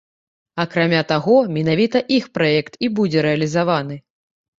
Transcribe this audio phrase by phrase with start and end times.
[0.61, 4.01] Акрамя таго, менавіта іх праект і будзе рэалізаваны.